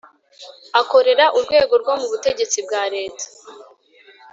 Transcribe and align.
Akorera 0.81 1.25
urwego 1.37 1.73
rwo 1.81 1.93
mu 1.99 2.07
butegetsi 2.11 2.57
bwa 2.65 2.81
Leta 2.95 3.25